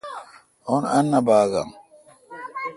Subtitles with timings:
[0.71, 1.69] اُن انّا با گ آں